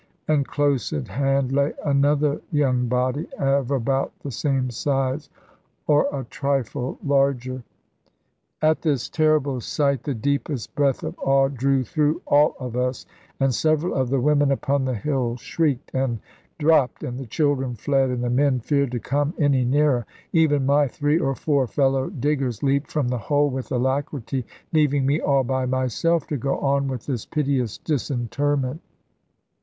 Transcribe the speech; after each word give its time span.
And 0.27 0.47
close 0.47 0.91
at 0.93 1.09
hand 1.09 1.51
lay 1.51 1.73
another 1.85 2.41
young 2.49 2.87
body, 2.87 3.27
of 3.37 3.69
about 3.69 4.11
the 4.23 4.31
same 4.31 4.71
size, 4.71 5.29
or 5.85 6.07
a 6.11 6.23
trifle 6.23 6.97
larger. 7.05 7.61
At 8.63 8.81
this 8.81 9.07
terrible 9.09 9.61
sight, 9.61 10.01
the 10.01 10.15
deepest 10.15 10.73
breath 10.73 11.03
of 11.03 11.13
awe 11.19 11.49
drew 11.49 11.83
through 11.83 12.23
all 12.25 12.55
of 12.59 12.75
us, 12.75 13.05
and 13.39 13.53
several 13.53 13.93
of 13.93 14.09
the 14.09 14.19
women 14.19 14.51
upon 14.51 14.85
the 14.85 14.95
hill 14.95 15.35
shrieked 15.37 15.91
and 15.93 16.17
dropped, 16.57 17.03
and 17.03 17.19
the 17.19 17.27
children 17.27 17.75
fled, 17.75 18.09
and 18.09 18.23
the 18.23 18.29
men 18.31 18.59
feared 18.59 18.91
to 18.93 18.99
come 18.99 19.35
any 19.37 19.63
nearer. 19.63 20.07
Even 20.33 20.65
my 20.65 20.87
three 20.87 21.19
or 21.19 21.35
four 21.35 21.67
fellow 21.67 22.09
diggers 22.09 22.63
leaped 22.63 22.91
from 22.91 23.09
the 23.09 23.19
hole 23.19 23.51
with 23.51 23.71
alacrity, 23.71 24.47
leaving 24.73 25.05
me 25.05 25.21
all 25.21 25.43
by 25.43 25.67
myself 25.67 26.25
to 26.25 26.37
go 26.37 26.57
on 26.57 26.87
with 26.87 27.05
this 27.05 27.23
piteous 27.27 27.77
disinterment. 27.77 28.81